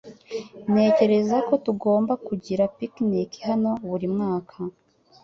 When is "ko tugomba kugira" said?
1.47-2.63